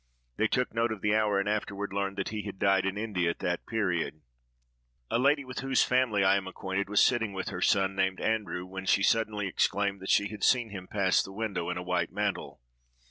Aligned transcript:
They 0.37 0.47
took 0.47 0.73
note 0.73 0.91
of 0.91 1.01
the 1.01 1.13
hour, 1.13 1.39
and 1.39 1.47
afterward 1.47 1.93
learned 1.93 2.17
that 2.17 2.29
he 2.29 2.41
had 2.41 2.57
died 2.57 2.87
in 2.87 2.97
India 2.97 3.29
at 3.29 3.37
that 3.37 3.67
period. 3.67 4.23
A 5.11 5.19
lady, 5.19 5.45
with 5.45 5.59
whose 5.59 5.83
family 5.83 6.23
I 6.23 6.37
am 6.37 6.47
acquainted, 6.47 6.89
was 6.89 7.03
sitting 7.03 7.33
with 7.33 7.49
her 7.49 7.61
son, 7.61 7.93
named 7.95 8.19
Andrew, 8.19 8.65
when 8.65 8.87
she 8.87 9.03
suddenly 9.03 9.45
exclaimed 9.45 9.99
that 10.01 10.09
she 10.09 10.27
had 10.29 10.43
seen 10.43 10.71
him 10.71 10.87
pass 10.87 11.21
the 11.21 11.31
window, 11.31 11.69
in 11.69 11.77
a 11.77 11.83
white 11.83 12.11
mantle. 12.11 12.61